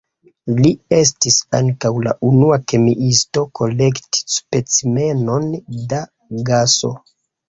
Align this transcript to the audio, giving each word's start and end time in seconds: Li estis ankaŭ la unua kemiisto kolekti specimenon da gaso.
Li 0.59 0.69
estis 0.95 1.35
ankaŭ 1.57 1.91
la 2.07 2.13
unua 2.29 2.57
kemiisto 2.73 3.43
kolekti 3.59 4.23
specimenon 4.37 5.45
da 5.93 6.01
gaso. 6.51 6.91